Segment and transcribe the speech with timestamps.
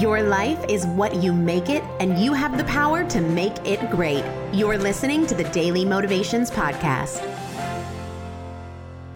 [0.00, 3.90] Your life is what you make it, and you have the power to make it
[3.90, 4.24] great.
[4.52, 7.22] You're listening to the Daily Motivations Podcast.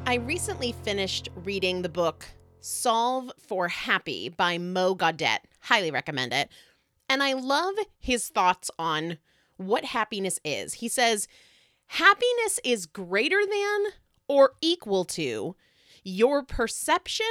[0.06, 2.24] I recently finished reading the book
[2.60, 5.40] Solve for Happy by Mo Gawdat.
[5.60, 6.48] Highly recommend it.
[7.10, 9.18] And I love his thoughts on
[9.58, 10.74] what happiness is.
[10.74, 11.28] He says,
[11.88, 13.92] Happiness is greater than
[14.28, 15.56] or equal to
[16.04, 17.26] your perception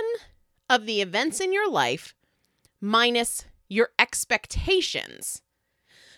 [0.69, 2.13] of the events in your life
[2.81, 5.41] minus your expectations.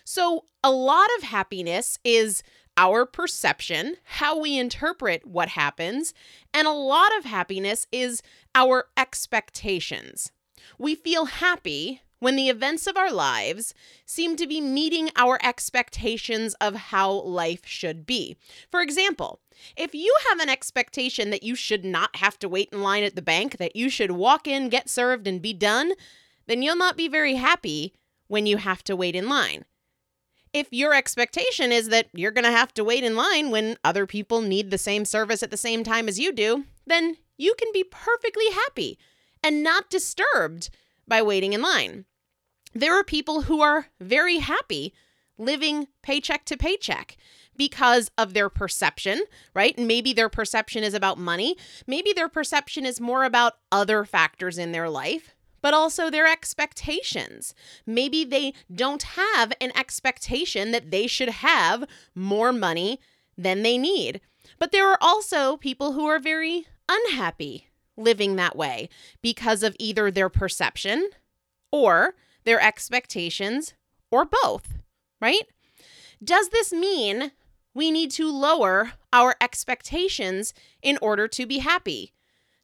[0.04, 2.42] So, a lot of happiness is
[2.76, 6.14] our perception, how we interpret what happens,
[6.54, 8.22] and a lot of happiness is
[8.54, 10.32] our expectations.
[10.78, 13.74] We feel happy when the events of our lives
[14.06, 18.36] seem to be meeting our expectations of how life should be.
[18.70, 19.40] For example,
[19.76, 23.16] if you have an expectation that you should not have to wait in line at
[23.16, 25.94] the bank, that you should walk in, get served, and be done,
[26.46, 27.94] then you'll not be very happy
[28.28, 29.64] when you have to wait in line.
[30.52, 34.06] If your expectation is that you're going to have to wait in line when other
[34.06, 37.68] people need the same service at the same time as you do, then you can
[37.72, 38.98] be perfectly happy
[39.42, 40.70] and not disturbed
[41.08, 42.04] by waiting in line.
[42.74, 44.94] There are people who are very happy
[45.38, 47.16] living paycheck to paycheck
[47.56, 49.76] because of their perception, right?
[49.76, 51.56] And maybe their perception is about money.
[51.86, 57.54] Maybe their perception is more about other factors in their life, but also their expectations.
[57.86, 63.00] Maybe they don't have an expectation that they should have more money
[63.38, 64.20] than they need.
[64.58, 68.88] But there are also people who are very unhappy living that way
[69.22, 71.10] because of either their perception
[71.70, 73.74] or their expectations,
[74.10, 74.74] or both,
[75.20, 75.44] right?
[76.22, 77.32] Does this mean
[77.74, 80.52] we need to lower our expectations
[80.82, 82.12] in order to be happy?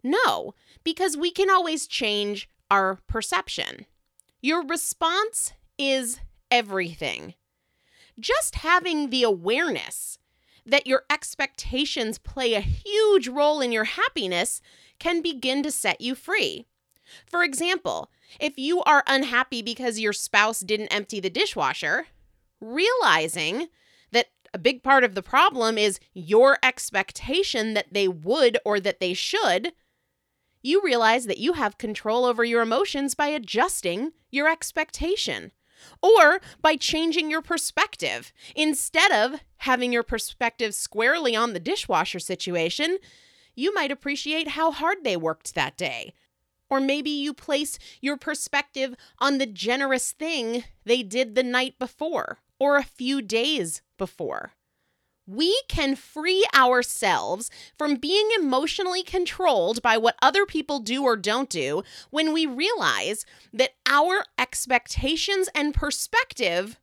[0.03, 0.55] No,
[0.85, 3.87] because we can always change our perception.
[4.41, 7.35] Your response is everything.
[8.19, 10.19] Just having the awareness
[10.67, 14.61] that your expectations play a huge role in your happiness
[14.99, 16.67] can begin to set you free.
[17.27, 22.07] For example, if you are unhappy because your spouse didn't empty the dishwasher,
[22.61, 23.69] realizing
[24.13, 29.01] that a big part of the problem is your expectation that they would or that
[29.01, 29.73] they should,
[30.63, 35.53] you realize that you have control over your emotions by adjusting your expectation
[36.03, 38.33] or by changing your perspective.
[38.57, 42.99] Instead of having your perspective squarely on the dishwasher situation,
[43.55, 46.13] you might appreciate how hard they worked that day
[46.71, 52.39] or maybe you place your perspective on the generous thing they did the night before
[52.59, 54.53] or a few days before.
[55.31, 61.51] We can free ourselves from being emotionally controlled by what other people do or don't
[61.51, 66.81] do when we realize that our expectations and perspective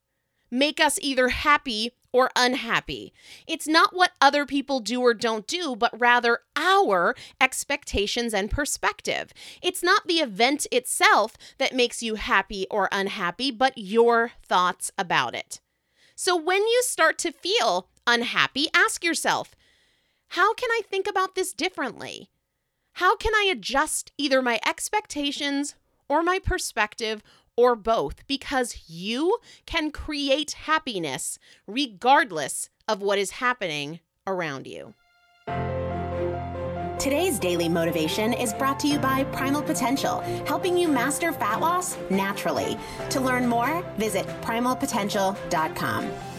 [0.51, 3.13] make us either happy or unhappy.
[3.47, 9.33] It's not what other people do or don't do, but rather our expectations and perspective.
[9.63, 15.33] It's not the event itself that makes you happy or unhappy, but your thoughts about
[15.33, 15.61] it.
[16.15, 19.55] So when you start to feel unhappy, ask yourself,
[20.29, 22.29] how can I think about this differently?
[22.93, 25.75] How can I adjust either my expectations
[26.07, 27.21] or my perspective
[27.55, 34.93] or both because you can create happiness regardless of what is happening around you.
[36.99, 41.97] Today's daily motivation is brought to you by Primal Potential, helping you master fat loss
[42.09, 42.77] naturally.
[43.09, 46.34] To learn more, visit primalpotential.com.